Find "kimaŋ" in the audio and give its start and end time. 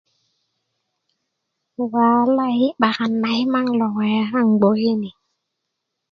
3.37-3.67